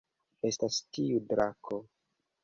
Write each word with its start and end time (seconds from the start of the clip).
Estas 0.49 0.79
tiu 0.97 1.19
drako 1.33 1.79